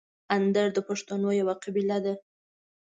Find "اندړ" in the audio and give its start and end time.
0.35-0.67